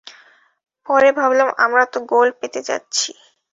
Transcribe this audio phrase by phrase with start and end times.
[0.85, 3.11] পরে ভাবলাম আমরা তো গোল্ড পেতে যাচ্ছি।